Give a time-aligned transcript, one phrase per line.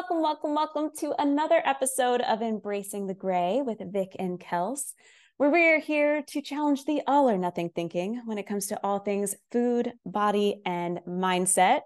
[0.00, 4.94] Welcome, welcome, welcome to another episode of Embracing the Gray with Vic and Kels,
[5.36, 8.80] where we are here to challenge the all or nothing thinking when it comes to
[8.82, 11.82] all things food, body, and mindset.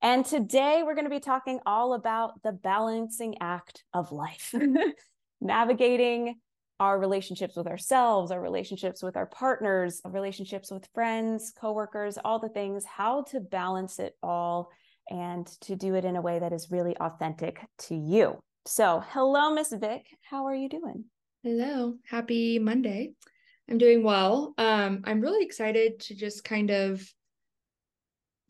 [0.00, 4.54] And today we're going to be talking all about the balancing act of life,
[5.40, 6.36] navigating
[6.78, 12.38] our relationships with ourselves, our relationships with our partners, our relationships with friends, coworkers, all
[12.38, 14.70] the things, how to balance it all
[15.10, 18.38] and to do it in a way that is really authentic to you.
[18.66, 20.06] So, hello, Miss Vic.
[20.22, 21.04] How are you doing?
[21.42, 21.94] Hello.
[22.08, 23.12] Happy Monday.
[23.68, 24.54] I'm doing well.
[24.58, 27.02] Um, I'm really excited to just kind of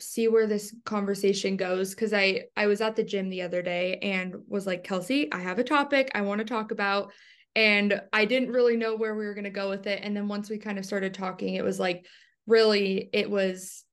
[0.00, 3.98] see where this conversation goes because I I was at the gym the other day
[4.02, 7.12] and was like, Kelsey, I have a topic I want to talk about.
[7.54, 10.00] And I didn't really know where we were going to go with it.
[10.02, 12.06] And then once we kind of started talking, it was like,
[12.46, 13.84] really, it was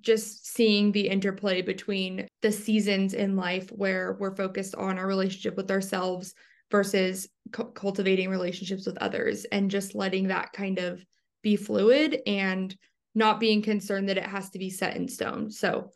[0.00, 5.56] just seeing the interplay between the seasons in life where we're focused on our relationship
[5.56, 6.34] with ourselves
[6.70, 11.04] versus cu- cultivating relationships with others and just letting that kind of
[11.42, 12.76] be fluid and
[13.14, 15.50] not being concerned that it has to be set in stone.
[15.50, 15.90] So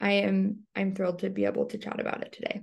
[0.00, 2.62] I am I'm thrilled to be able to chat about it today.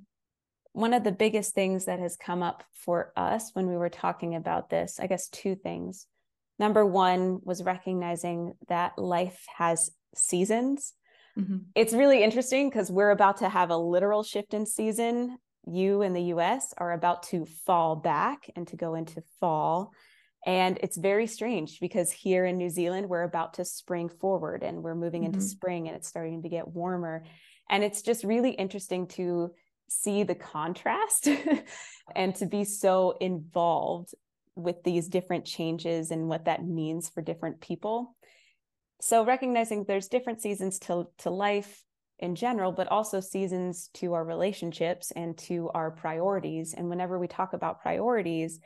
[0.74, 4.36] One of the biggest things that has come up for us when we were talking
[4.36, 6.06] about this, I guess two things.
[6.60, 10.94] Number one was recognizing that life has seasons.
[11.38, 11.58] Mm-hmm.
[11.76, 15.38] It's really interesting because we're about to have a literal shift in season.
[15.66, 19.92] You in the US are about to fall back and to go into fall.
[20.46, 24.82] And it's very strange because here in New Zealand, we're about to spring forward and
[24.82, 25.34] we're moving mm-hmm.
[25.34, 27.24] into spring and it's starting to get warmer.
[27.70, 29.52] And it's just really interesting to
[29.90, 31.28] see the contrast
[32.16, 34.14] and to be so involved
[34.56, 38.16] with these different changes and what that means for different people
[39.02, 41.84] so recognizing there's different seasons to to life
[42.20, 46.74] in general but also seasons to our relationships and to our priorities.
[46.74, 48.60] And whenever we talk about priorities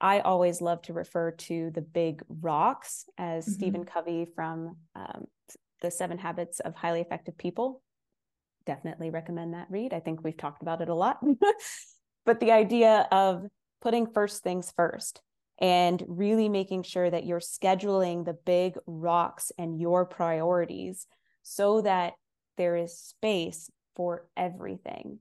[0.00, 3.52] i always love to refer to the big rocks as mm-hmm.
[3.52, 5.26] stephen covey from um,
[5.80, 7.82] the seven habits of highly effective people.
[8.66, 9.94] Definitely recommend that read.
[9.94, 11.18] I think we've talked about it a lot.
[12.26, 13.46] But the idea of
[13.80, 15.22] putting first things first
[15.60, 21.06] and really making sure that you're scheduling the big rocks and your priorities
[21.42, 22.14] so that
[22.56, 25.18] there is space for everything.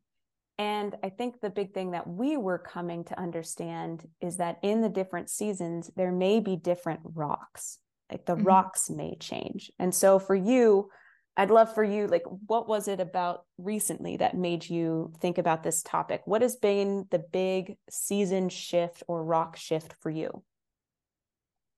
[0.58, 4.82] And I think the big thing that we were coming to understand is that in
[4.82, 7.78] the different seasons, there may be different rocks,
[8.12, 8.44] like the mm-hmm.
[8.44, 9.72] rocks may change.
[9.80, 10.90] And so for you,
[11.38, 15.64] I'd love for you, like, what was it about recently that made you think about
[15.64, 16.22] this topic?
[16.26, 20.44] What has been the big season shift or rock shift for you?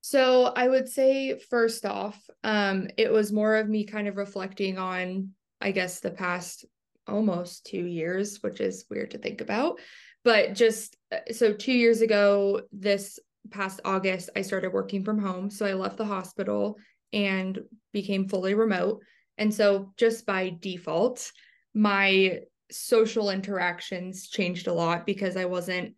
[0.00, 4.78] So I would say first off, um, it was more of me kind of reflecting
[4.78, 5.30] on,
[5.60, 6.64] I guess, the past
[7.06, 9.78] almost two years, which is weird to think about.
[10.24, 13.20] But just uh, so two years ago, this
[13.50, 15.50] past August, I started working from home.
[15.50, 16.78] So I left the hospital
[17.12, 17.60] and
[17.92, 19.02] became fully remote.
[19.38, 21.32] And so, just by default,
[21.74, 25.94] my social interactions changed a lot because I wasn't,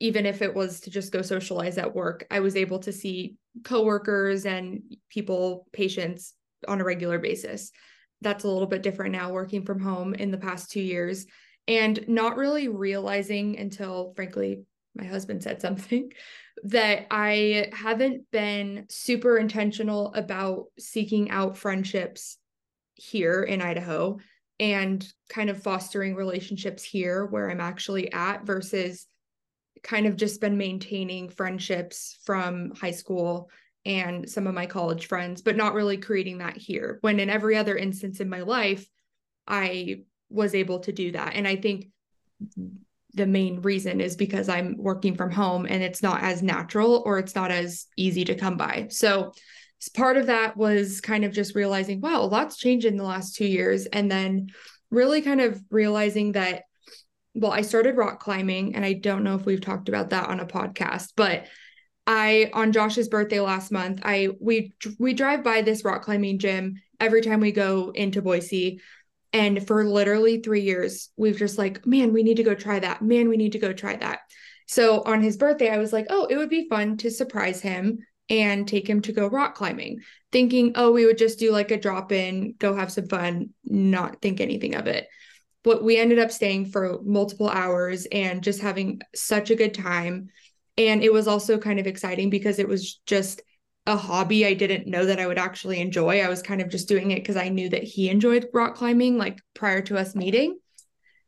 [0.00, 3.36] even if it was to just go socialize at work, I was able to see
[3.64, 6.34] coworkers and people, patients
[6.66, 7.70] on a regular basis.
[8.20, 11.26] That's a little bit different now working from home in the past two years
[11.68, 16.10] and not really realizing until, frankly, my husband said something
[16.64, 22.38] that I haven't been super intentional about seeking out friendships
[23.00, 24.18] here in Idaho
[24.58, 29.06] and kind of fostering relationships here where I'm actually at versus
[29.82, 33.50] kind of just been maintaining friendships from high school
[33.86, 36.98] and some of my college friends, but not really creating that here.
[37.00, 38.86] When in every other instance in my life,
[39.48, 41.34] I was able to do that.
[41.34, 41.88] And I think
[43.14, 47.18] the main reason is because I'm working from home and it's not as natural or
[47.18, 48.88] it's not as easy to come by.
[48.90, 49.32] So
[49.88, 53.34] part of that was kind of just realizing, wow, a lot's changed in the last
[53.34, 53.86] two years.
[53.86, 54.48] And then
[54.90, 56.64] really kind of realizing that,
[57.34, 60.40] well, I started rock climbing, and I don't know if we've talked about that on
[60.40, 61.46] a podcast, but
[62.06, 66.74] I on Josh's birthday last month, I we we drive by this rock climbing gym
[66.98, 68.80] every time we go into Boise.
[69.32, 73.00] And for literally three years, we've just like, man, we need to go try that.
[73.00, 74.18] Man, we need to go try that.
[74.66, 78.00] So on his birthday, I was like, oh, it would be fun to surprise him
[78.30, 80.00] and take him to go rock climbing,
[80.30, 84.22] thinking, oh, we would just do like a drop in, go have some fun, not
[84.22, 85.08] think anything of it.
[85.64, 90.28] But we ended up staying for multiple hours and just having such a good time.
[90.78, 93.42] And it was also kind of exciting because it was just
[93.86, 96.20] a hobby I didn't know that I would actually enjoy.
[96.20, 99.18] I was kind of just doing it because I knew that he enjoyed rock climbing
[99.18, 100.58] like prior to us meeting.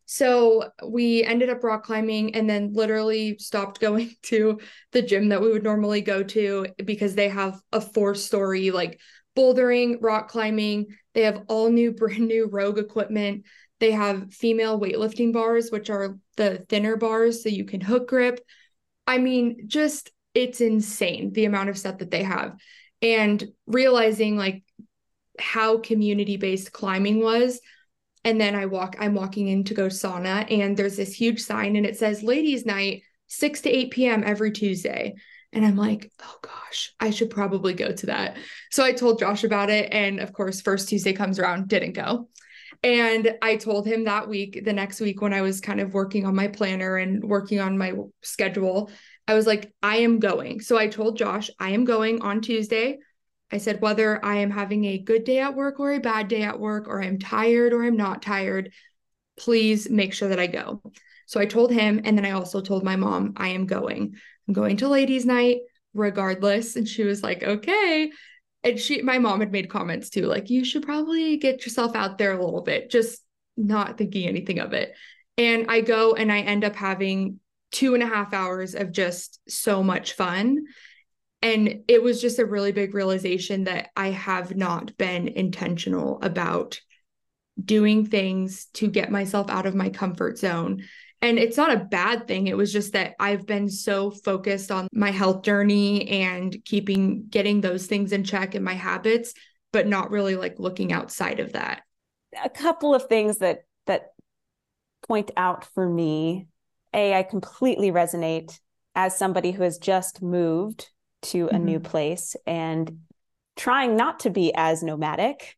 [0.07, 4.61] So we ended up rock climbing and then literally stopped going to
[4.93, 9.01] the gym that we would normally go to because they have a four story like
[9.37, 10.87] bouldering, rock climbing.
[11.15, 13.45] They have all new, brand new Rogue equipment.
[13.81, 18.41] They have female weightlifting bars, which are the thinner bars so you can hook grip.
[19.07, 22.57] I mean, just it's insane the amount of stuff that they have.
[23.01, 24.63] And realizing like
[25.39, 27.61] how community based climbing was.
[28.25, 31.77] And then I walk, I'm walking in to go sauna, and there's this huge sign
[31.77, 34.23] and it says ladies' night, 6 to 8 p.m.
[34.25, 35.15] every Tuesday.
[35.53, 38.37] And I'm like, oh gosh, I should probably go to that.
[38.71, 39.93] So I told Josh about it.
[39.93, 42.29] And of course, first Tuesday comes around, didn't go.
[42.83, 46.27] And I told him that week, the next week, when I was kind of working
[46.27, 47.93] on my planner and working on my
[48.23, 48.91] schedule,
[49.29, 50.61] I was like, I am going.
[50.61, 52.99] So I told Josh, I am going on Tuesday.
[53.53, 56.43] I said, whether I am having a good day at work or a bad day
[56.43, 58.73] at work, or I'm tired or I'm not tired,
[59.39, 60.83] please make sure that I go.
[61.27, 62.01] So I told him.
[62.05, 64.15] And then I also told my mom, I am going.
[64.49, 65.59] I'm going to ladies' night
[65.95, 66.77] regardless.
[66.77, 68.11] And she was like, okay.
[68.65, 72.17] And she, my mom had made comments too, like, you should probably get yourself out
[72.17, 73.23] there a little bit, just
[73.57, 74.95] not thinking anything of it.
[75.37, 77.41] And I go and I end up having
[77.71, 80.65] two and a half hours of just so much fun.
[81.43, 86.81] And it was just a really big realization that I have not been intentional about
[87.63, 90.83] doing things to get myself out of my comfort zone
[91.23, 92.49] and it's not a bad thing.
[92.49, 97.61] It was just that I've been so focused on my health journey and keeping getting
[97.61, 99.33] those things in check and my habits,
[99.73, 101.83] but not really like looking outside of that.
[102.43, 104.09] A couple of things that that
[105.07, 106.49] point out for me.
[106.93, 108.59] A, I completely resonate
[108.95, 110.91] as somebody who has just moved
[111.23, 111.65] to a mm-hmm.
[111.65, 113.01] new place and
[113.57, 115.57] trying not to be as nomadic,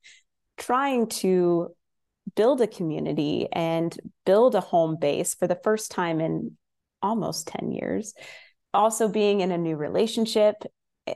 [0.56, 1.74] trying to
[2.36, 6.56] build a community and build a home base for the first time in
[7.02, 8.14] almost 10 years.
[8.72, 10.56] Also, being in a new relationship.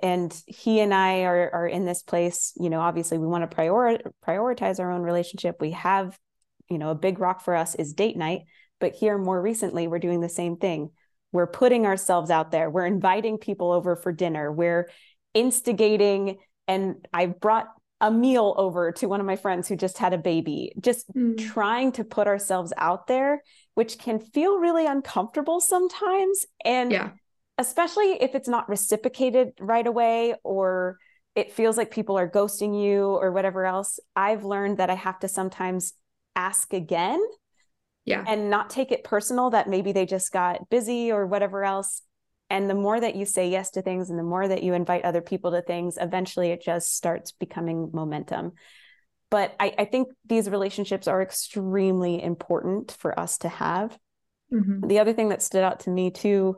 [0.03, 3.55] And he and I are, are in this place, you know, obviously we want to
[3.55, 5.57] prior- prioritize our own relationship.
[5.61, 6.17] We have,
[6.69, 8.43] you know, a big rock for us is date night.
[8.81, 10.91] But here more recently, we're doing the same thing.
[11.33, 12.71] We're putting ourselves out there.
[12.71, 14.51] We're inviting people over for dinner.
[14.51, 14.89] We're
[15.35, 17.69] instigating and I brought
[18.01, 21.37] a meal over to one of my friends who just had a baby, just mm.
[21.37, 23.43] trying to put ourselves out there,
[23.75, 26.47] which can feel really uncomfortable sometimes.
[26.65, 27.11] And yeah.
[27.57, 30.99] especially if it's not reciprocated right away or
[31.35, 35.19] it feels like people are ghosting you or whatever else, I've learned that I have
[35.21, 35.95] to sometimes
[36.37, 37.21] ask again.
[38.09, 38.25] Yeah.
[38.27, 42.03] And not take it personal that maybe they just got busy or whatever else
[42.51, 45.05] and the more that you say yes to things and the more that you invite
[45.05, 48.53] other people to things eventually it just starts becoming momentum
[49.31, 53.99] but i, I think these relationships are extremely important for us to have
[54.53, 54.87] mm-hmm.
[54.87, 56.57] the other thing that stood out to me too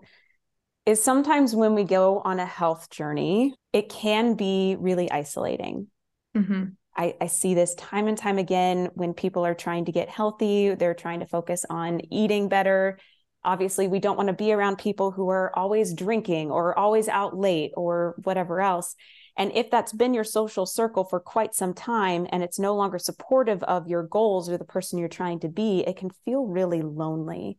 [0.86, 5.88] is sometimes when we go on a health journey it can be really isolating
[6.36, 6.64] mm-hmm.
[6.96, 10.74] I, I see this time and time again when people are trying to get healthy
[10.74, 12.98] they're trying to focus on eating better.
[13.44, 17.36] Obviously we don't want to be around people who are always drinking or always out
[17.36, 18.94] late or whatever else.
[19.36, 22.98] And if that's been your social circle for quite some time and it's no longer
[22.98, 26.82] supportive of your goals or the person you're trying to be it can feel really
[26.82, 27.56] lonely.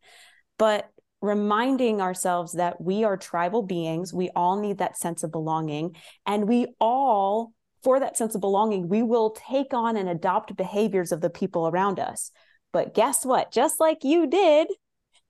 [0.58, 0.88] But
[1.20, 5.94] reminding ourselves that we are tribal beings we all need that sense of belonging
[6.26, 7.52] and we all
[7.82, 11.68] for that sense of belonging we will take on and adopt behaviors of the people
[11.68, 12.30] around us
[12.72, 14.68] but guess what just like you did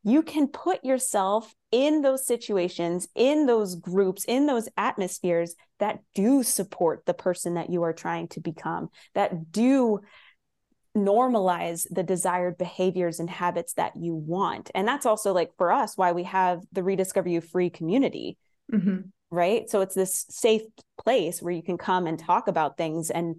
[0.05, 6.43] you can put yourself in those situations, in those groups, in those atmospheres that do
[6.43, 10.01] support the person that you are trying to become, that do
[10.97, 14.71] normalize the desired behaviors and habits that you want.
[14.75, 18.37] And that's also like for us why we have the Rediscover You Free community.
[18.73, 19.09] Mm-hmm.
[19.33, 19.69] Right.
[19.71, 20.61] So it's this safe
[21.03, 23.37] place where you can come and talk about things and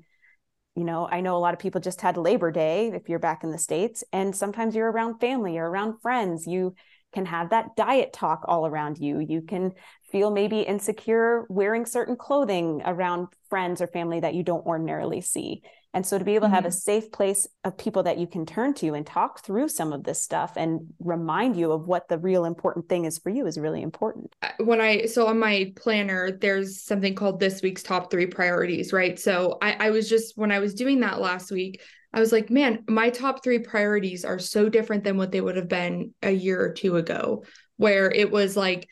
[0.75, 3.43] you know, I know a lot of people just had Labor Day if you're back
[3.43, 6.47] in the States, and sometimes you're around family or around friends.
[6.47, 6.73] You
[7.13, 9.19] can have that diet talk all around you.
[9.19, 9.73] You can
[10.11, 15.61] feel maybe insecure wearing certain clothing around friends or family that you don't ordinarily see.
[15.93, 16.53] And so to be able mm-hmm.
[16.53, 16.73] to have a mm-hmm.
[16.75, 20.21] safe place of people that you can turn to and talk through some of this
[20.21, 23.81] stuff and remind you of what the real important thing is for you is really
[23.81, 24.35] important.
[24.41, 28.91] Uh, when I, so on my planner, there's something called this week's top three priorities,
[28.91, 29.19] right?
[29.19, 31.81] So I, I was just, when I was doing that last week,
[32.11, 35.55] I was like, man, my top three priorities are so different than what they would
[35.55, 37.43] have been a year or two ago,
[37.77, 38.87] where it was like,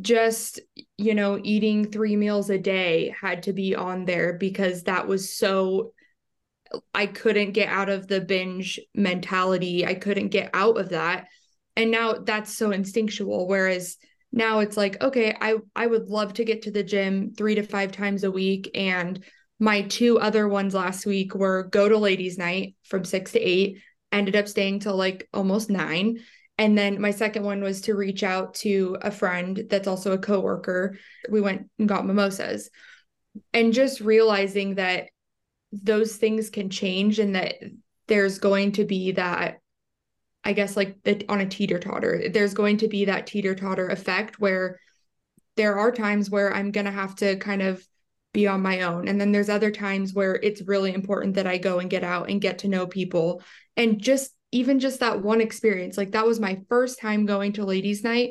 [0.00, 0.58] just
[0.96, 5.36] you know eating three meals a day had to be on there because that was
[5.36, 5.92] so
[6.94, 9.86] I couldn't get out of the binge mentality.
[9.86, 11.26] I couldn't get out of that.
[11.76, 13.48] And now that's so instinctual.
[13.48, 13.96] Whereas
[14.32, 17.62] now it's like, okay, I, I would love to get to the gym three to
[17.62, 18.70] five times a week.
[18.74, 19.24] And
[19.58, 23.78] my two other ones last week were go to ladies' night from six to eight,
[24.10, 26.18] ended up staying till like almost nine.
[26.58, 30.18] And then my second one was to reach out to a friend that's also a
[30.18, 30.98] coworker.
[31.28, 32.70] We went and got mimosas.
[33.54, 35.08] And just realizing that
[35.72, 37.56] those things can change and that
[38.08, 39.58] there's going to be that
[40.44, 43.88] I guess like the, on a teeter totter, there's going to be that teeter totter
[43.88, 44.80] effect where
[45.56, 47.86] there are times where I'm going to have to kind of
[48.32, 49.08] be on my own.
[49.08, 52.28] And then there's other times where it's really important that I go and get out
[52.28, 53.42] and get to know people.
[53.76, 57.64] And just even just that one experience, like that was my first time going to
[57.64, 58.30] ladies' night.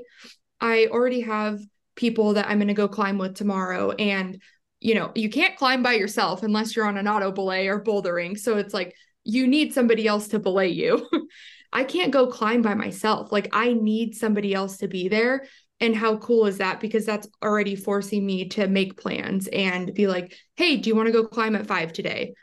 [0.60, 1.60] I already have
[1.96, 3.92] people that I'm going to go climb with tomorrow.
[3.92, 4.42] And,
[4.82, 8.38] you know, you can't climb by yourself unless you're on an auto belay or bouldering.
[8.38, 11.08] So it's like you need somebody else to belay you.
[11.74, 13.32] I can't go climb by myself.
[13.32, 15.46] Like I need somebody else to be there.
[15.80, 16.80] And how cool is that?
[16.80, 21.08] Because that's already forcing me to make plans and be like, hey, do you want
[21.08, 22.34] to go climb at five today?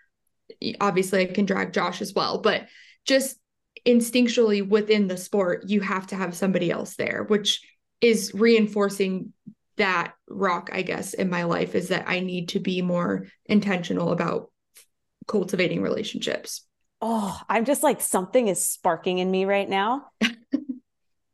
[0.80, 2.66] Obviously, I can drag Josh as well, but
[3.04, 3.38] just
[3.86, 7.60] instinctually within the sport, you have to have somebody else there, which
[8.00, 9.32] is reinforcing
[9.78, 14.12] that rock, I guess, in my life is that I need to be more intentional
[14.12, 14.50] about
[15.26, 16.64] cultivating relationships
[17.00, 20.08] oh, I'm just like something is sparking in me right now.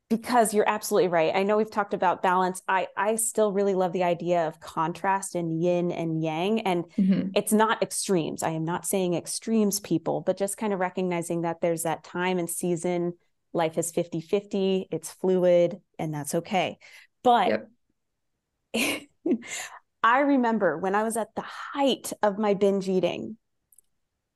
[0.09, 1.35] because you're absolutely right.
[1.35, 2.61] I know we've talked about balance.
[2.67, 7.29] I I still really love the idea of contrast and yin and yang and mm-hmm.
[7.35, 8.43] it's not extremes.
[8.43, 12.37] I am not saying extremes people, but just kind of recognizing that there's that time
[12.37, 13.13] and season
[13.51, 16.77] life is 50-50, it's fluid and that's okay.
[17.23, 17.69] But yep.
[20.03, 23.37] I remember when I was at the height of my binge eating,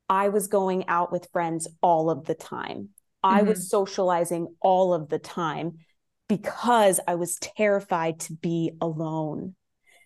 [0.10, 2.90] I was going out with friends all of the time.
[3.24, 3.36] Mm-hmm.
[3.36, 3.68] I was mm-hmm.
[3.68, 5.80] socializing all of the time
[6.28, 9.56] because I was terrified to be alone.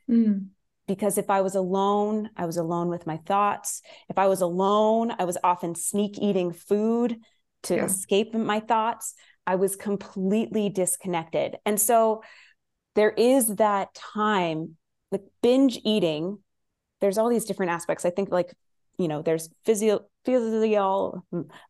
[0.09, 0.47] Mm.
[0.87, 3.81] Because if I was alone, I was alone with my thoughts.
[4.09, 7.17] If I was alone, I was often sneak eating food
[7.63, 7.85] to yeah.
[7.85, 9.13] escape my thoughts.
[9.47, 11.57] I was completely disconnected.
[11.65, 12.23] And so
[12.95, 14.77] there is that time,
[15.11, 16.39] like binge eating,
[17.01, 18.05] there's all these different aspects.
[18.05, 18.53] I think like
[18.97, 21.23] you know there's physio physio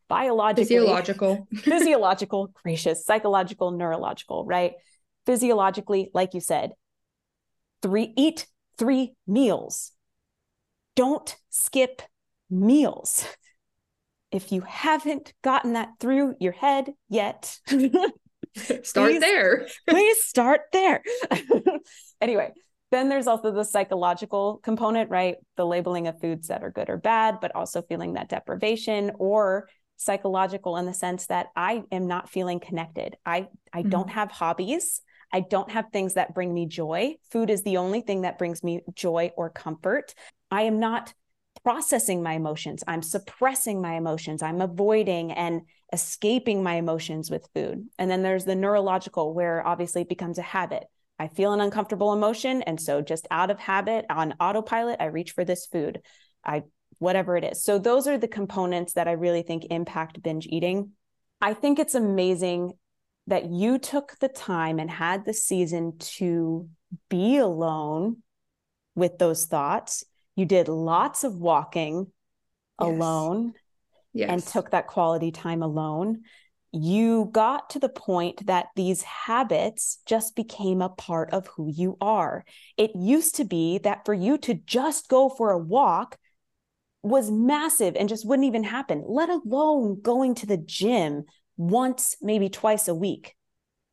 [0.08, 1.48] biological physiological.
[1.54, 4.72] physiological gracious psychological neurological right?
[5.26, 6.72] Physiologically like you said
[7.82, 8.46] three eat
[8.78, 9.92] three meals.
[10.96, 12.02] Don't skip
[12.50, 13.26] meals.
[14.30, 17.56] If you haven't gotten that through your head yet
[18.82, 21.02] start please, there please start there
[22.20, 22.50] anyway
[22.94, 25.36] then there's also the psychological component, right?
[25.56, 29.68] The labeling of foods that are good or bad, but also feeling that deprivation or
[29.96, 33.16] psychological in the sense that I am not feeling connected.
[33.26, 33.90] I I mm-hmm.
[33.90, 35.02] don't have hobbies.
[35.32, 37.16] I don't have things that bring me joy.
[37.32, 40.14] Food is the only thing that brings me joy or comfort.
[40.50, 41.12] I am not
[41.64, 42.84] processing my emotions.
[42.86, 44.42] I'm suppressing my emotions.
[44.42, 45.62] I'm avoiding and
[45.94, 47.86] escaping my emotions with food.
[47.98, 50.84] And then there's the neurological, where obviously it becomes a habit.
[51.20, 52.62] I feel an uncomfortable emotion.
[52.62, 56.02] And so just out of habit on autopilot, I reach for this food.
[56.44, 56.64] I
[56.98, 57.62] whatever it is.
[57.62, 60.90] So those are the components that I really think impact binge eating.
[61.40, 62.72] I think it's amazing
[63.26, 66.68] that you took the time and had the season to
[67.08, 68.22] be alone
[68.94, 70.04] with those thoughts.
[70.36, 72.06] You did lots of walking
[72.80, 72.88] yes.
[72.88, 73.54] alone
[74.14, 74.30] yes.
[74.30, 76.22] and took that quality time alone
[76.76, 81.96] you got to the point that these habits just became a part of who you
[82.00, 82.44] are.
[82.76, 86.18] It used to be that for you to just go for a walk
[87.04, 91.24] was massive and just wouldn't even happen, let alone going to the gym
[91.56, 93.36] once, maybe twice a week.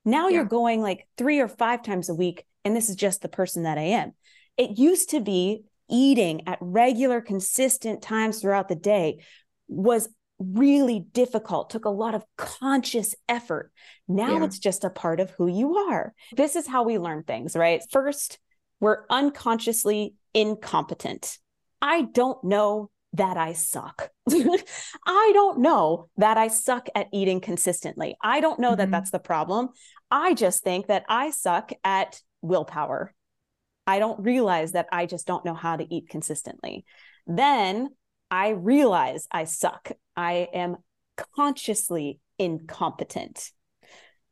[0.04, 0.38] Now yeah.
[0.38, 3.62] you're going like three or five times a week, and this is just the person
[3.64, 4.14] that I am.
[4.58, 9.20] It used to be eating at regular, consistent times throughout the day
[9.72, 13.72] was really difficult, took a lot of conscious effort.
[14.08, 14.44] Now yeah.
[14.46, 16.14] it's just a part of who you are.
[16.36, 17.82] This is how we learn things, right?
[17.92, 18.40] First,
[18.80, 21.38] we're unconsciously incompetent.
[21.82, 24.10] I don't know that I suck.
[24.30, 28.16] I don't know that I suck at eating consistently.
[28.22, 28.78] I don't know mm-hmm.
[28.78, 29.70] that that's the problem.
[30.10, 33.14] I just think that I suck at willpower.
[33.86, 36.86] I don't realize that I just don't know how to eat consistently.
[37.28, 37.90] Then
[38.32, 39.92] I realize I suck.
[40.16, 40.78] I am
[41.36, 43.52] consciously incompetent.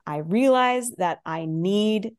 [0.08, 2.16] I realize that I need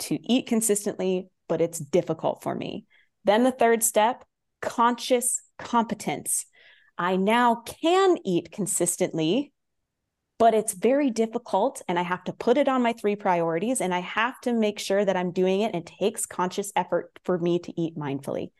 [0.00, 2.86] to eat consistently, but it's difficult for me.
[3.24, 4.24] Then the third step
[4.62, 6.46] conscious competence.
[6.98, 9.52] I now can eat consistently,
[10.38, 11.82] but it's very difficult.
[11.88, 14.78] And I have to put it on my three priorities and I have to make
[14.78, 15.74] sure that I'm doing it.
[15.74, 18.50] It takes conscious effort for me to eat mindfully.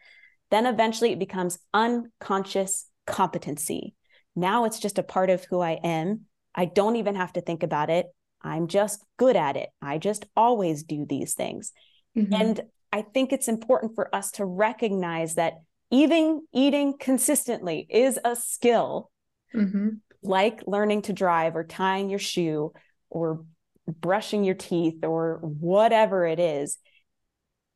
[0.51, 3.95] Then eventually it becomes unconscious competency.
[4.37, 6.23] Now it's just a part of who I am.
[6.55, 8.07] I don't even have to think about it.
[8.43, 9.69] I'm just good at it.
[9.83, 11.73] I just always do these things.
[12.17, 12.35] Mm-hmm.
[12.35, 12.61] And
[12.93, 15.55] I think it's important for us to recognize that
[15.91, 19.11] even eating consistently is a skill,
[19.55, 19.91] mm-hmm.
[20.23, 22.73] like learning to drive or tying your shoe
[23.09, 23.45] or
[23.87, 26.79] brushing your teeth or whatever it is.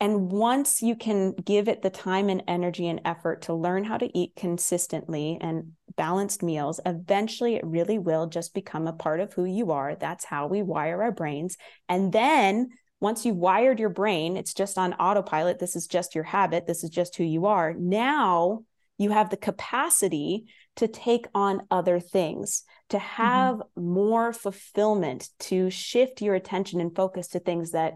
[0.04, 3.96] And once you can give it the time and energy and effort to learn how
[3.96, 9.32] to eat consistently and balanced meals, eventually it really will just become a part of
[9.32, 9.94] who you are.
[9.94, 11.56] That's how we wire our brains.
[11.88, 12.68] And then
[13.00, 15.58] once you've wired your brain, it's just on autopilot.
[15.58, 16.66] This is just your habit.
[16.66, 17.72] This is just who you are.
[17.72, 18.64] Now
[18.98, 20.44] you have the capacity
[20.76, 23.06] to take on other things, to mm-hmm.
[23.06, 23.88] have mm-hmm.
[23.88, 27.94] more fulfillment, to shift your attention and focus to things that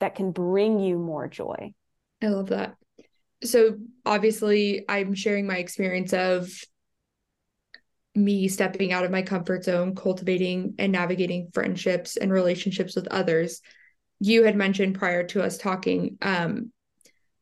[0.00, 1.74] that can bring you more joy.
[2.22, 2.76] I love that.
[3.42, 6.50] So obviously I'm sharing my experience of
[8.14, 13.60] me stepping out of my comfort zone, cultivating and navigating friendships and relationships with others
[14.20, 16.72] you had mentioned prior to us talking um,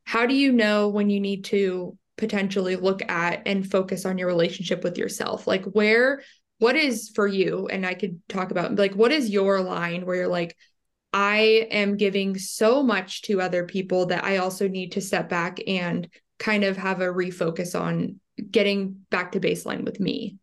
[0.04, 4.28] how do you know when you need to potentially look at and focus on your
[4.28, 6.22] relationship with yourself like where
[6.58, 10.16] what is for you and i could talk about like what is your line where
[10.16, 10.56] you're like
[11.12, 15.58] i am giving so much to other people that i also need to step back
[15.66, 18.18] and kind of have a refocus on
[18.50, 20.36] getting back to baseline with me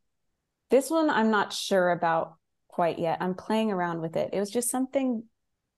[0.70, 2.36] this one i'm not sure about
[2.68, 5.24] quite yet i'm playing around with it it was just something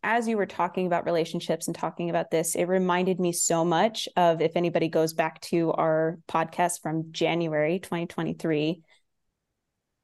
[0.04, 4.10] as you were talking about relationships and talking about this, it reminded me so much
[4.18, 8.82] of if anybody goes back to our podcast from January 2023,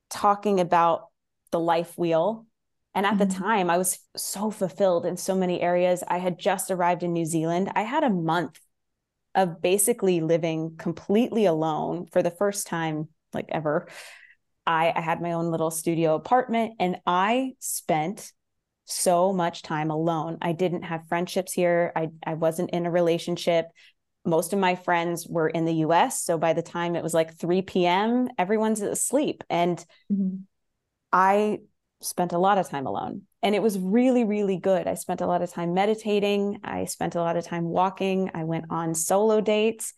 [0.10, 1.08] talking about
[1.52, 2.46] the life wheel.
[2.98, 3.30] And at mm-hmm.
[3.30, 6.04] the time, I was so fulfilled in so many areas.
[6.08, 7.72] I had just arrived in New Zealand.
[7.76, 8.60] I had a month
[9.36, 13.88] of basically living completely alone for the first time, like ever.
[14.66, 18.32] I, I had my own little studio apartment and I spent
[18.86, 20.40] so much time alone.
[20.42, 21.92] I didn't have friendships here.
[21.96, 23.68] I, I wasn't in a relationship.
[24.26, 26.24] Most of my friends were in the US.
[26.24, 29.44] So by the time it was like 3 p.m., everyone's asleep.
[29.52, 29.78] And
[30.12, 30.38] mm-hmm.
[31.14, 31.60] I
[32.02, 33.24] spent a lot of time alone.
[33.42, 34.88] And it was really, really good.
[34.88, 36.60] I spent a lot of time meditating.
[36.64, 38.32] I spent a lot of time walking.
[38.34, 39.94] I went on solo dates.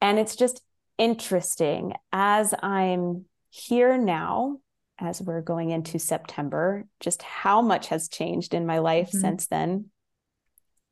[0.00, 0.62] And it's just
[0.98, 4.58] interesting as I'm here now
[5.00, 9.20] as we're going into September, just how much has changed in my life mm-hmm.
[9.20, 9.86] since then.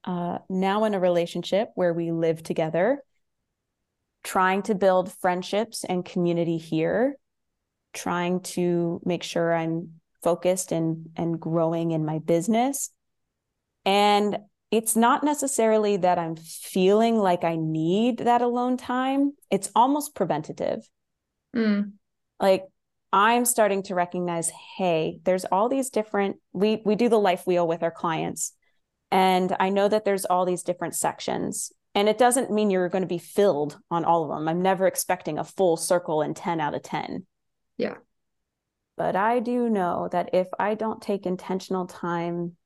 [0.04, 3.02] Uh, now in a relationship where we live together,
[4.24, 7.16] trying to build friendships and community here,
[7.92, 12.90] trying to make sure I'm focused and and growing in my business.
[13.85, 14.38] And
[14.70, 19.33] it's not necessarily that I'm feeling like I need that alone time.
[19.50, 20.87] It's almost preventative.
[21.57, 21.92] Mm.
[22.38, 22.66] Like
[23.12, 27.66] I'm starting to recognize, hey, there's all these different we we do the life wheel
[27.66, 28.52] with our clients.
[29.11, 31.72] And I know that there's all these different sections.
[31.94, 34.46] And it doesn't mean you're going to be filled on all of them.
[34.46, 37.26] I'm never expecting a full circle and 10 out of 10.
[37.78, 37.94] Yeah.
[38.98, 42.56] But I do know that if I don't take intentional time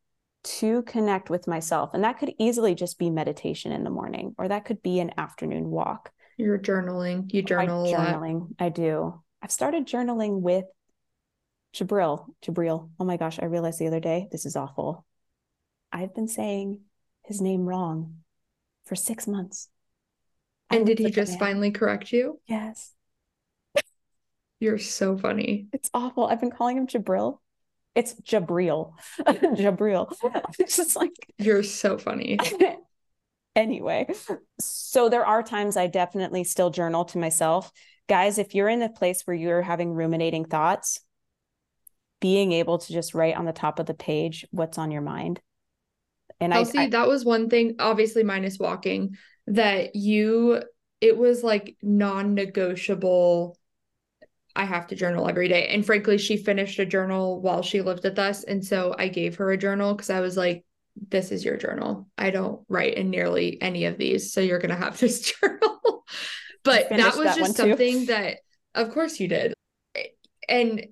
[0.44, 4.48] to connect with myself, and that could easily just be meditation in the morning, or
[4.48, 6.10] that could be an afternoon walk.
[6.38, 7.32] You're journaling.
[7.32, 7.86] You journal.
[7.86, 8.54] I journaling.
[8.58, 9.22] I do.
[9.42, 10.64] I've started journaling with
[11.74, 12.26] Jabril.
[12.44, 12.90] Jabril.
[12.98, 15.04] Oh my gosh, I realized the other day, this is awful.
[15.92, 16.80] I've been saying
[17.24, 18.16] his name wrong
[18.86, 19.68] for six months.
[20.70, 22.40] And did he just finally correct you?
[22.46, 22.92] Yes.
[24.62, 25.66] You're so funny.
[25.72, 26.26] It's awful.
[26.26, 27.38] I've been calling him Jabril.
[27.94, 28.94] It's Jabril.
[29.20, 30.14] Jabril.
[30.58, 32.38] It's just like you're so funny.
[33.56, 34.08] anyway,
[34.60, 37.72] so there are times I definitely still journal to myself
[38.08, 41.00] guys, if you're in a place where you're having ruminating thoughts,
[42.20, 45.40] being able to just write on the top of the page what's on your mind.
[46.40, 50.62] And I oh, see that was one thing, obviously minus walking, that you
[51.00, 53.58] it was like non-negotiable.
[54.54, 55.68] I have to journal every day.
[55.68, 58.44] And frankly, she finished a journal while she lived with us.
[58.44, 60.64] And so I gave her a journal because I was like,
[61.08, 62.08] this is your journal.
[62.18, 64.32] I don't write in nearly any of these.
[64.32, 65.82] So you're going to have this journal
[66.64, 68.38] but that was that just something that
[68.74, 69.54] of course you did
[70.48, 70.86] and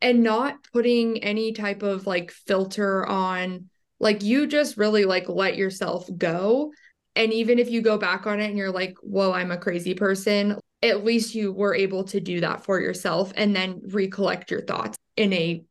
[0.00, 3.68] and not putting any type of like filter on
[4.00, 6.72] like you just really like let yourself go
[7.16, 9.94] and even if you go back on it and you're like whoa i'm a crazy
[9.94, 14.62] person at least you were able to do that for yourself and then recollect your
[14.62, 15.64] thoughts in a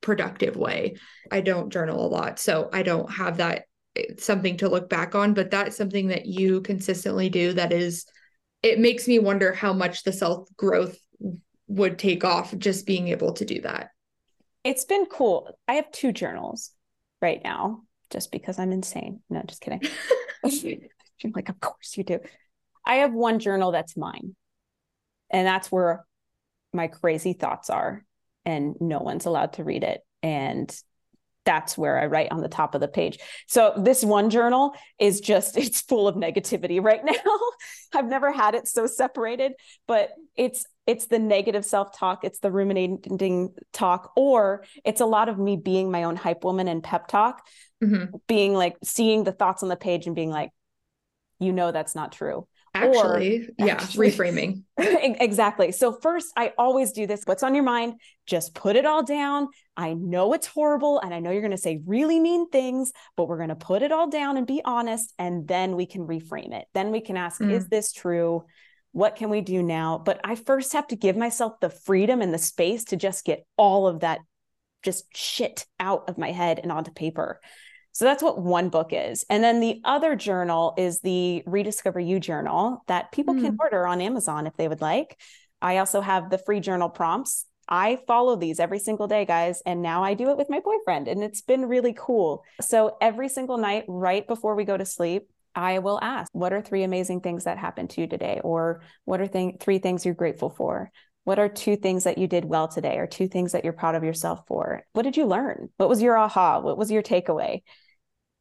[0.00, 0.96] productive way.
[1.30, 3.64] I don't journal a lot, so I don't have that
[3.96, 8.06] eh, something to look back on, but that's something that you consistently do that is
[8.62, 10.96] it makes me wonder how much the self growth
[11.66, 13.90] would take off just being able to do that.
[14.64, 15.56] It's been cool.
[15.66, 16.70] I have two journals
[17.20, 19.20] right now just because I'm insane.
[19.30, 19.82] No, just kidding.
[21.36, 22.18] Like, of course you do.
[22.84, 24.34] I have one journal that's mine.
[25.32, 26.04] And that's where
[26.72, 28.04] my crazy thoughts are.
[28.44, 30.00] And no one's allowed to read it.
[30.22, 30.74] And
[31.44, 33.18] that's where I write on the top of the page.
[33.48, 37.12] So this one journal is just it's full of negativity right now.
[37.94, 39.52] I've never had it so separated,
[39.86, 45.38] but it's it's the negative self-talk, it's the ruminating talk or it's a lot of
[45.38, 47.46] me being my own hype woman and pep talk,
[47.82, 48.16] mm-hmm.
[48.26, 50.50] being like seeing the thoughts on the page and being like
[51.38, 54.62] you know that's not true actually or, yeah actually, reframing.
[54.78, 55.72] Exactly.
[55.72, 57.94] So first i always do this what's on your mind?
[58.26, 59.48] Just put it all down.
[59.76, 63.28] I know it's horrible and i know you're going to say really mean things but
[63.28, 66.52] we're going to put it all down and be honest and then we can reframe
[66.52, 66.66] it.
[66.74, 67.50] Then we can ask mm.
[67.50, 68.44] is this true?
[68.92, 69.98] What can we do now?
[70.04, 73.46] But i first have to give myself the freedom and the space to just get
[73.56, 74.20] all of that
[74.82, 77.40] just shit out of my head and onto paper
[77.92, 79.24] so that's what one book is.
[79.28, 83.42] And then the other journal is the Rediscover You journal that people mm.
[83.42, 83.60] can hmm.
[83.60, 85.20] order on Amazon if they would like.
[85.60, 87.46] I also have the free journal prompts.
[87.68, 89.62] I follow these every single day, guys.
[89.64, 92.44] And now I do it with my boyfriend, and it's been really cool.
[92.60, 96.62] So every single night, right before we go to sleep, I will ask, What are
[96.62, 98.40] three amazing things that happened to you today?
[98.42, 100.90] Or what are th- three things you're grateful for?
[101.24, 103.94] What are two things that you did well today, or two things that you're proud
[103.94, 104.82] of yourself for?
[104.92, 105.68] What did you learn?
[105.76, 106.60] What was your aha?
[106.60, 107.62] What was your takeaway?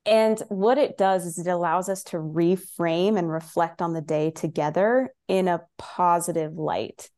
[0.06, 4.32] And what it does is it allows us to reframe and reflect on the day
[4.32, 7.10] together in a positive light.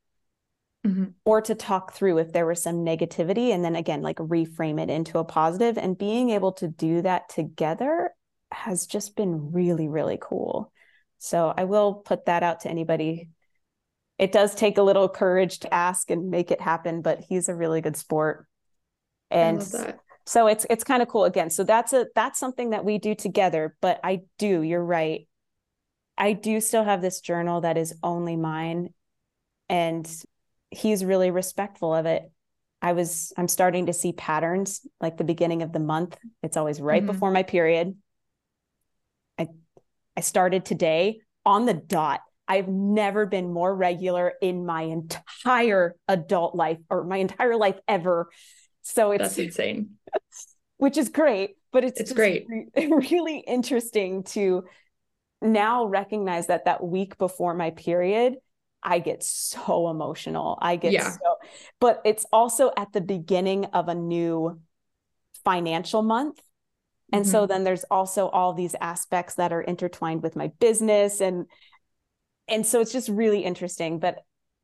[0.86, 1.06] Mm-hmm.
[1.24, 4.90] Or to talk through if there was some negativity and then again, like reframe it
[4.90, 5.78] into a positive.
[5.78, 8.12] And being able to do that together
[8.52, 10.74] has just been really, really cool.
[11.20, 13.30] So I will put that out to anybody.
[14.18, 17.56] It does take a little courage to ask and make it happen, but he's a
[17.56, 18.46] really good sport.
[19.32, 19.66] And
[20.26, 21.26] so it's it's kind of cool.
[21.26, 25.28] Again so that's a that's something that we do together but i do you're right.
[26.18, 28.94] I do still have this journal that is only mine
[29.68, 30.08] and
[30.70, 32.32] he's really respectful of it.
[32.82, 36.18] I was i'm starting to see patterns like the beginning of the month.
[36.42, 37.12] It's always right mm-hmm.
[37.12, 37.96] before my period.
[39.40, 39.48] I
[40.18, 42.22] i started today on the dot.
[42.48, 48.30] I've never been more regular in my entire adult life or my entire life ever.
[48.84, 49.96] So it's that's insane,
[50.78, 51.56] which is great.
[51.72, 52.68] But it's it's great, re-
[53.12, 54.66] really interesting to
[55.42, 58.36] now recognize that that week before my period,
[58.84, 60.58] I get so emotional.
[60.62, 61.10] I get yeah.
[61.10, 61.38] so,
[61.80, 64.60] but it's also at the beginning of a new
[65.44, 66.40] financial month.
[67.12, 67.32] And mm-hmm.
[67.32, 71.46] so then there's also all these aspects that are intertwined with my business and
[72.50, 74.00] and so it's just really interesting.
[74.00, 74.20] But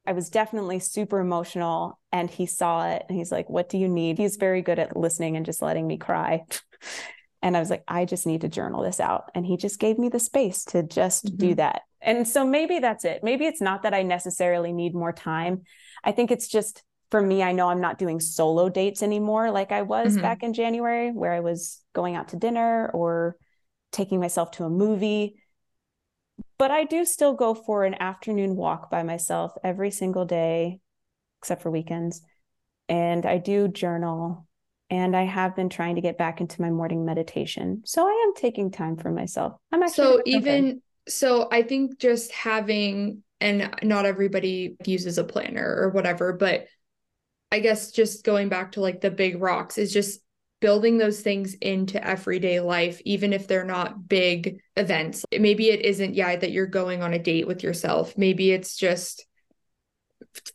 [0.06, 3.88] I was definitely super emotional and he saw it and he's like, What do you
[3.88, 4.18] need?
[4.18, 6.46] He's very good at listening and just letting me cry.
[7.42, 9.32] and I was like, I just need to journal this out.
[9.36, 11.38] And he just gave me the space to just mm-hmm.
[11.38, 11.82] do that.
[12.02, 13.24] And so maybe that's it.
[13.24, 15.64] Maybe it's not that I necessarily need more time.
[16.04, 19.72] I think it's just for me, I know I'm not doing solo dates anymore like
[19.72, 20.22] I was mm-hmm.
[20.22, 23.36] back in January, where I was going out to dinner or
[23.92, 25.39] taking myself to a movie
[26.58, 30.80] but I do still go for an afternoon walk by myself every single day,
[31.42, 32.22] except for weekends.
[32.88, 34.48] And I do journal
[34.90, 37.84] and I have been trying to get back into my morning meditation.
[37.86, 39.54] So I am taking time for myself.
[39.72, 45.76] I'm actually so even so I think just having and not everybody uses a planner
[45.80, 46.66] or whatever, but
[47.52, 50.20] I guess just going back to like the big rocks is just
[50.62, 55.24] building those things into everyday life, even if they're not big events.
[55.32, 58.18] Maybe it isn't, yeah, that you're going on a date with yourself.
[58.18, 59.26] Maybe it's just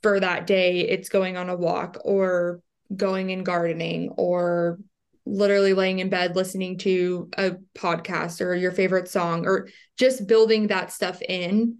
[0.02, 2.60] for that day, it's going on a walk or
[2.94, 4.78] going and gardening or
[5.26, 10.66] literally laying in bed listening to a podcast or your favorite song or just building
[10.66, 11.78] that stuff in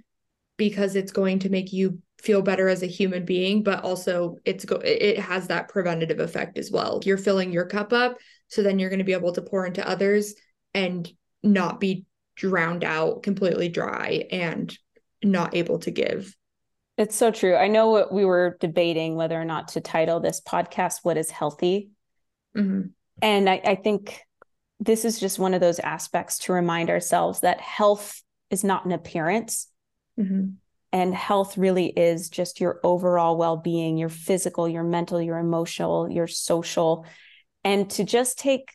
[0.57, 4.65] because it's going to make you feel better as a human being but also it's
[4.65, 7.01] go it has that preventative effect as well.
[7.05, 8.17] You're filling your cup up
[8.49, 10.35] so then you're going to be able to pour into others
[10.73, 11.11] and
[11.43, 14.77] not be drowned out completely dry and
[15.23, 16.35] not able to give.
[16.97, 17.57] It's so true.
[17.57, 21.31] I know what we were debating whether or not to title this podcast what is
[21.31, 21.91] healthy?
[22.57, 22.83] Mm-hmm.
[23.21, 24.21] and I, I think
[24.79, 28.93] this is just one of those aspects to remind ourselves that health is not an
[28.93, 29.67] appearance.
[30.17, 30.53] Mm-hmm
[30.95, 36.29] and health really is just your overall well-being your physical your mental your emotional your
[36.29, 37.05] social.
[37.65, 38.71] And to just take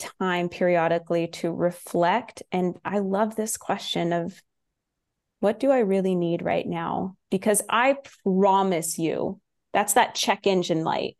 [0.00, 4.42] time periodically to reflect and i love this question of
[5.40, 7.16] what do i really need right now?
[7.30, 9.40] Because i promise you
[9.72, 11.16] that's that check engine light.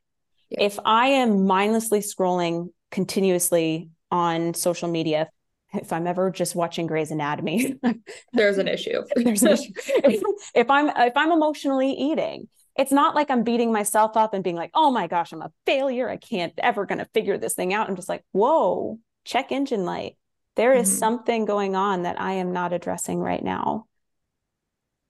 [0.51, 0.65] Yeah.
[0.65, 5.29] if i am mindlessly scrolling continuously on social media
[5.75, 7.79] if I'm ever just watching Grey's Anatomy,
[8.33, 9.03] there's an issue.
[9.17, 9.73] there's an issue.
[9.77, 10.23] If,
[10.55, 14.57] if I'm if I'm emotionally eating, it's not like I'm beating myself up and being
[14.57, 16.09] like, oh my gosh, I'm a failure.
[16.09, 17.89] I can't ever gonna figure this thing out.
[17.89, 20.17] I'm just like, whoa, check engine light.
[20.57, 20.99] There is mm-hmm.
[20.99, 23.87] something going on that I am not addressing right now.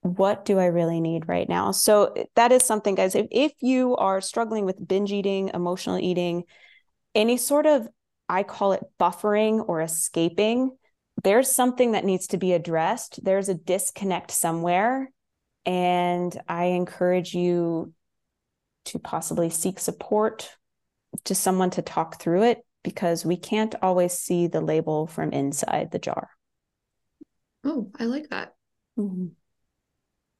[0.01, 1.71] What do I really need right now?
[1.71, 3.15] So that is something, guys.
[3.15, 6.43] If, if you are struggling with binge eating, emotional eating,
[7.15, 7.87] any sort of
[8.29, 10.75] I call it buffering or escaping.
[11.23, 13.23] There's something that needs to be addressed.
[13.23, 15.11] There's a disconnect somewhere.
[15.65, 17.93] And I encourage you
[18.85, 20.55] to possibly seek support
[21.25, 25.91] to someone to talk through it because we can't always see the label from inside
[25.91, 26.29] the jar.
[27.63, 28.55] Oh, I like that.
[28.97, 29.27] Mm-hmm.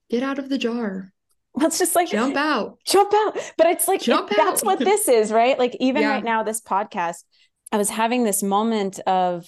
[0.09, 1.11] Get out of the jar.
[1.55, 3.37] Let's just like jump out, jump out.
[3.57, 5.57] But it's like it, that's what this is, right?
[5.57, 6.09] Like even yeah.
[6.09, 7.23] right now, this podcast,
[7.71, 9.45] I was having this moment of,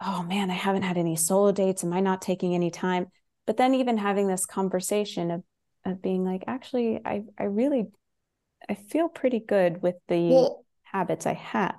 [0.00, 1.84] oh man, I haven't had any solo dates.
[1.84, 3.06] Am I not taking any time?
[3.46, 5.42] But then even having this conversation of
[5.84, 7.86] of being like, actually, I I really
[8.68, 11.78] I feel pretty good with the well, habits I have.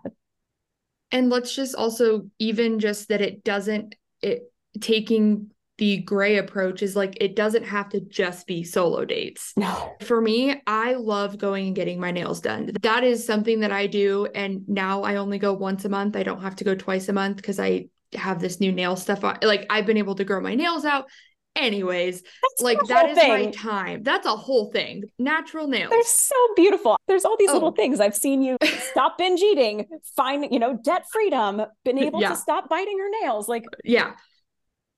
[1.12, 5.52] And let's just also even just that it doesn't it taking
[5.82, 9.52] the gray approach is like it doesn't have to just be solo dates.
[9.58, 9.96] No.
[10.02, 12.70] For me, I love going and getting my nails done.
[12.84, 16.16] That is something that I do and now I only go once a month.
[16.16, 19.24] I don't have to go twice a month because I have this new nail stuff
[19.24, 19.40] on.
[19.42, 21.06] Like I've been able to grow my nails out.
[21.56, 23.30] Anyways, That's like that is thing.
[23.30, 24.04] my time.
[24.04, 25.06] That's a whole thing.
[25.18, 25.90] Natural nails.
[25.90, 26.96] They're so beautiful.
[27.08, 27.54] There's all these oh.
[27.54, 28.00] little things.
[28.00, 28.56] I've seen you
[28.92, 32.30] stop binge eating, find, you know, debt freedom, been able yeah.
[32.30, 33.50] to stop biting your nails.
[33.50, 34.14] Like, yeah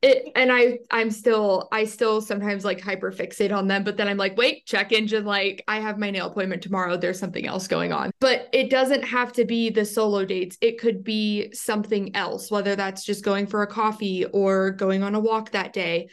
[0.04, 4.08] it and i i'm still i still sometimes like hyper fixate on them but then
[4.08, 6.98] i'm like wait check engine like i have my nail appointment tomorrow.
[6.98, 8.12] There's something else going on.
[8.20, 10.58] But it doesn't have to be the solo dates.
[10.62, 15.16] It could be something else whether that's just going for a coffee or going on
[15.16, 16.10] a walk that day.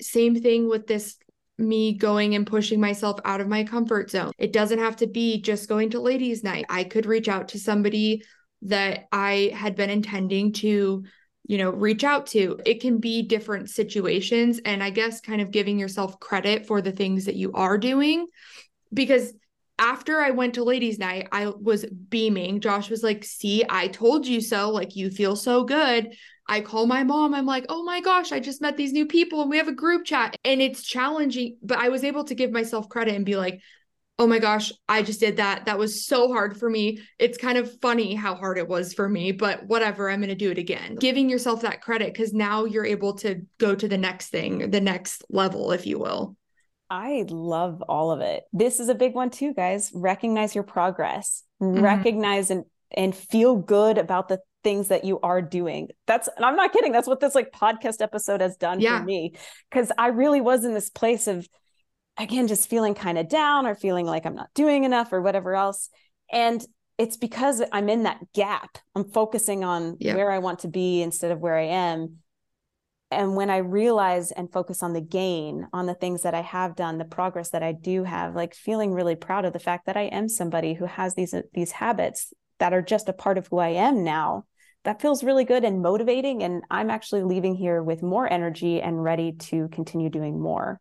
[0.00, 1.16] Same thing with this
[1.58, 4.32] me going and pushing myself out of my comfort zone.
[4.38, 6.64] It doesn't have to be just going to ladies night.
[6.70, 8.22] I could reach out to somebody
[8.62, 11.02] that i had been intending to
[11.50, 12.60] you know, reach out to.
[12.64, 14.60] It can be different situations.
[14.64, 18.28] And I guess kind of giving yourself credit for the things that you are doing.
[18.94, 19.32] Because
[19.76, 22.60] after I went to ladies' night, I was beaming.
[22.60, 24.70] Josh was like, See, I told you so.
[24.70, 26.14] Like, you feel so good.
[26.46, 27.34] I call my mom.
[27.34, 29.72] I'm like, Oh my gosh, I just met these new people and we have a
[29.72, 30.36] group chat.
[30.44, 33.60] And it's challenging, but I was able to give myself credit and be like,
[34.20, 35.64] oh my gosh, I just did that.
[35.64, 37.00] That was so hard for me.
[37.18, 40.34] It's kind of funny how hard it was for me, but whatever, I'm going to
[40.34, 40.96] do it again.
[40.96, 44.80] Giving yourself that credit because now you're able to go to the next thing, the
[44.80, 46.36] next level, if you will.
[46.90, 48.44] I love all of it.
[48.52, 49.90] This is a big one too, guys.
[49.94, 51.82] Recognize your progress, mm-hmm.
[51.82, 55.88] recognize and, and feel good about the things that you are doing.
[56.06, 56.92] That's, and I'm not kidding.
[56.92, 58.98] That's what this like podcast episode has done yeah.
[58.98, 59.32] for me.
[59.70, 61.48] Cause I really was in this place of,
[62.22, 65.54] again just feeling kind of down or feeling like I'm not doing enough or whatever
[65.54, 65.88] else.
[66.32, 66.64] And
[66.98, 68.78] it's because I'm in that gap.
[68.94, 70.14] I'm focusing on yeah.
[70.14, 72.18] where I want to be instead of where I am.
[73.10, 76.76] And when I realize and focus on the gain, on the things that I have
[76.76, 79.96] done, the progress that I do have, like feeling really proud of the fact that
[79.96, 83.58] I am somebody who has these these habits that are just a part of who
[83.58, 84.44] I am now.
[84.84, 86.42] That feels really good and motivating.
[86.42, 90.80] And I'm actually leaving here with more energy and ready to continue doing more.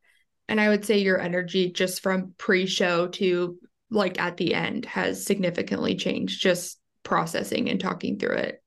[0.49, 3.57] And I would say your energy just from pre show to
[3.91, 8.63] like at the end has significantly changed just processing and talking through it.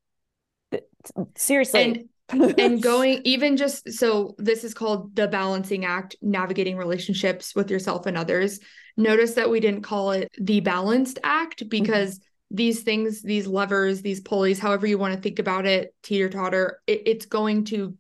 [1.35, 2.09] Seriously.
[2.31, 7.71] And, and going even just so this is called the balancing act, navigating relationships with
[7.71, 8.61] yourself and others.
[8.97, 11.68] Notice that we didn't call it the balanced act mm-hmm.
[11.68, 12.57] because mm-hmm.
[12.57, 16.79] these things, these levers, these pulleys, however you want to think about it, teeter totter,
[16.87, 17.97] it, it's going to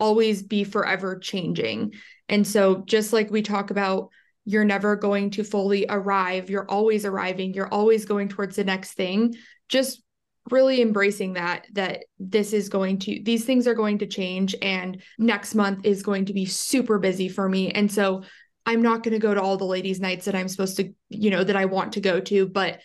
[0.00, 1.94] always be forever changing.
[2.28, 4.08] And so, just like we talk about,
[4.44, 8.92] you're never going to fully arrive, you're always arriving, you're always going towards the next
[8.94, 9.34] thing.
[9.68, 10.02] Just
[10.50, 15.02] really embracing that that this is going to these things are going to change and
[15.18, 18.22] next month is going to be super busy for me and so
[18.66, 21.30] i'm not going to go to all the ladies nights that i'm supposed to you
[21.30, 22.80] know that i want to go to but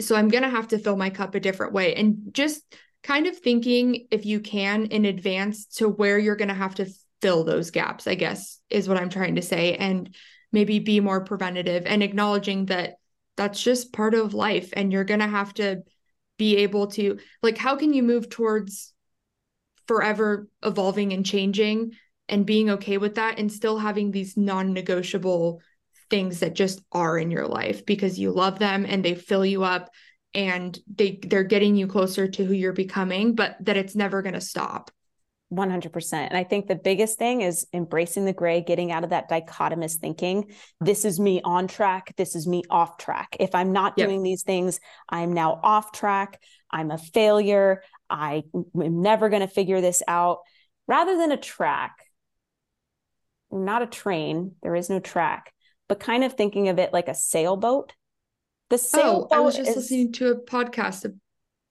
[0.00, 2.62] so i'm going to have to fill my cup a different way and just
[3.02, 6.92] kind of thinking if you can in advance to where you're going to have to
[7.22, 9.74] fill those gaps, I guess, is what I'm trying to say.
[9.74, 10.14] And
[10.52, 12.96] maybe be more preventative and acknowledging that
[13.36, 15.82] that's just part of life and you're going to have to
[16.38, 18.92] be able to like how can you move towards
[19.86, 21.92] forever evolving and changing
[22.28, 25.60] and being okay with that and still having these non-negotiable
[26.08, 29.62] things that just are in your life because you love them and they fill you
[29.62, 29.90] up
[30.34, 34.34] and they they're getting you closer to who you're becoming but that it's never going
[34.34, 34.90] to stop
[35.52, 36.12] 100%.
[36.12, 39.96] And I think the biggest thing is embracing the gray, getting out of that dichotomous
[39.96, 40.52] thinking.
[40.80, 42.14] This is me on track.
[42.16, 43.36] This is me off track.
[43.40, 44.06] If I'm not yep.
[44.06, 46.40] doing these things, I'm now off track.
[46.70, 47.82] I'm a failure.
[48.08, 50.38] I am never going to figure this out.
[50.86, 51.96] Rather than a track,
[53.50, 55.52] not a train, there is no track,
[55.88, 57.92] but kind of thinking of it like a sailboat.
[58.70, 59.28] The sailboat.
[59.32, 61.12] Oh, I was just is, listening to a podcast.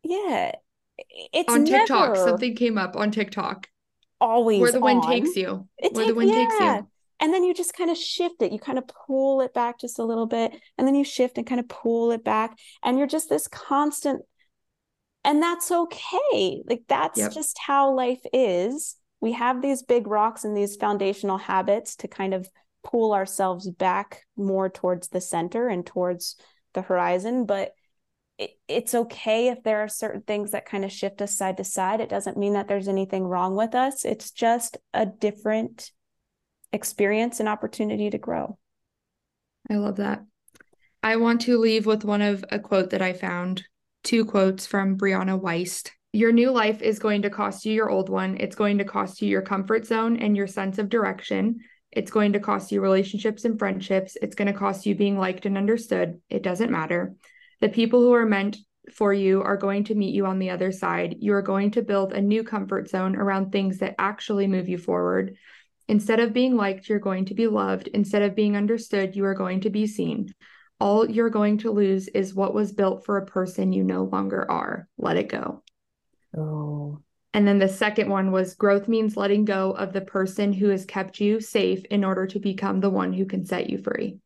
[0.04, 0.52] Yeah,
[1.34, 2.18] it's on TikTok.
[2.18, 3.68] Something came up on TikTok.
[4.22, 4.84] Always where the on.
[4.84, 5.68] wind takes you.
[5.78, 6.36] It where take, the wind yeah.
[6.36, 6.88] takes you.
[7.22, 8.52] And then you just kind of shift it.
[8.52, 11.48] You kind of pull it back just a little bit, and then you shift and
[11.48, 14.22] kind of pull it back, and you're just this constant.
[15.24, 16.64] And that's okay.
[16.66, 17.32] Like that's yep.
[17.34, 18.98] just how life is.
[19.22, 22.50] We have these big rocks and these foundational habits to kind of
[22.84, 26.38] pull ourselves back more towards the center and towards
[26.74, 27.74] the horizon, but
[28.38, 31.64] it, it's okay if there are certain things that kind of shift us side to
[31.64, 32.00] side.
[32.00, 34.06] It doesn't mean that there's anything wrong with us.
[34.06, 35.92] It's just a different
[36.72, 38.58] experience and opportunity to grow.
[39.70, 40.24] I love that.
[41.02, 43.64] I want to leave with one of a quote that I found,
[44.04, 45.92] two quotes from Brianna Wiest.
[46.12, 48.38] Your new life is going to cost you your old one.
[48.40, 51.60] It's going to cost you your comfort zone and your sense of direction.
[51.92, 54.18] It's going to cost you relationships and friendships.
[54.22, 56.22] It's going to cost you being liked and understood.
[56.30, 57.16] It doesn't matter.
[57.62, 58.58] The people who are meant
[58.94, 61.18] for you are going to meet you on the other side.
[61.20, 64.78] You are going to build a new comfort zone around things that actually move you
[64.78, 65.36] forward.
[65.88, 67.88] Instead of being liked, you're going to be loved.
[67.88, 70.34] Instead of being understood, you are going to be seen.
[70.80, 74.50] All you're going to lose is what was built for a person you no longer
[74.50, 74.88] are.
[74.98, 75.64] Let it go.
[76.38, 77.02] Oh.
[77.34, 80.86] And then the second one was growth means letting go of the person who has
[80.86, 84.18] kept you safe in order to become the one who can set you free.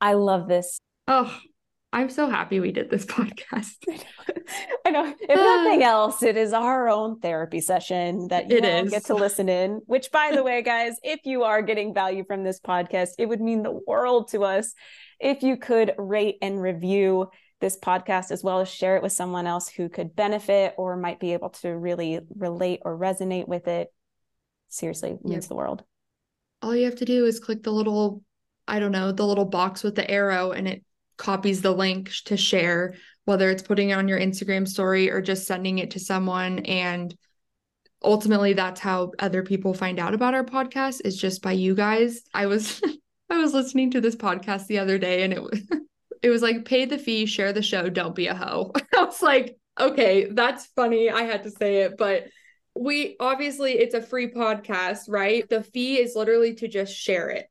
[0.00, 0.80] I love this.
[1.06, 1.36] Oh,
[1.92, 3.74] I'm so happy we did this podcast.
[4.86, 5.14] I know.
[5.20, 8.90] If nothing else, it is our own therapy session that you it all is.
[8.90, 9.80] get to listen in.
[9.86, 13.40] Which, by the way, guys, if you are getting value from this podcast, it would
[13.40, 14.72] mean the world to us
[15.18, 17.28] if you could rate and review
[17.60, 21.20] this podcast as well as share it with someone else who could benefit or might
[21.20, 23.92] be able to really relate or resonate with it.
[24.68, 25.48] Seriously, means yep.
[25.48, 25.84] the world.
[26.62, 28.22] All you have to do is click the little,
[28.66, 30.84] I don't know, the little box with the arrow and it
[31.16, 32.94] copies the link to share,
[33.24, 36.60] whether it's putting it on your Instagram story or just sending it to someone.
[36.60, 37.14] And
[38.02, 42.22] ultimately, that's how other people find out about our podcast is just by you guys.
[42.34, 42.82] I was.
[43.32, 45.60] I was listening to this podcast the other day and it was
[46.22, 48.72] it was like pay the fee, share the show, don't be a hoe.
[48.96, 51.10] I was like, okay, that's funny.
[51.10, 52.24] I had to say it, but
[52.74, 55.48] we obviously it's a free podcast, right?
[55.48, 57.46] The fee is literally to just share it.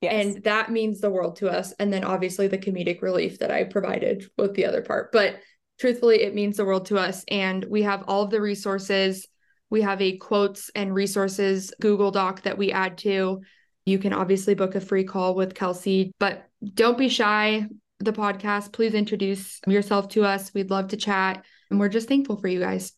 [0.00, 0.12] Yes.
[0.34, 1.72] And that means the world to us.
[1.78, 5.12] And then obviously the comedic relief that I provided with the other part.
[5.12, 5.36] But
[5.78, 7.24] truthfully, it means the world to us.
[7.28, 9.26] And we have all of the resources.
[9.68, 13.42] We have a quotes and resources Google Doc that we add to.
[13.84, 17.66] You can obviously book a free call with Kelsey, but don't be shy.
[18.00, 20.52] The podcast, please introduce yourself to us.
[20.54, 21.44] We'd love to chat.
[21.70, 22.92] And we're just thankful for you guys.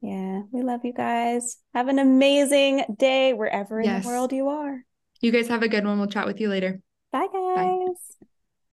[0.00, 1.58] Yeah, we love you guys.
[1.74, 4.04] Have an amazing day wherever in yes.
[4.04, 4.82] the world you are.
[5.20, 5.98] You guys have a good one.
[5.98, 6.80] We'll chat with you later.
[7.12, 7.56] Bye, guys.
[7.56, 7.77] Bye.